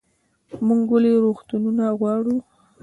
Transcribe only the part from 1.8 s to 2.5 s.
غواړو؟